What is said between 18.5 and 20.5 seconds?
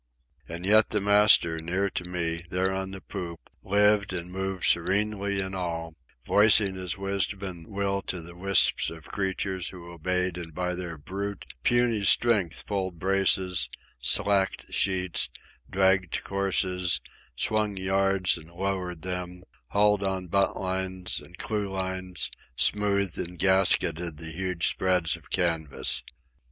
lowered them, hauled on